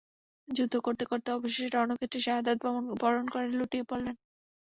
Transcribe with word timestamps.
যুদ্ধ 0.47 0.73
করতে 0.85 1.03
করতে 1.05 1.29
অবশেষে 1.31 1.67
রণক্ষেত্রেই 1.69 2.25
শাহাদাত 2.25 2.57
বরণ 3.01 3.25
করে 3.33 3.45
লুটিয়ে 3.51 3.85
পড়লেন। 3.89 4.15